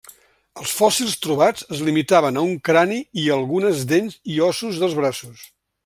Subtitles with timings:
[0.61, 5.47] Els fòssils trobats es limitaven a un crani i algunes dents i ossos dels braços.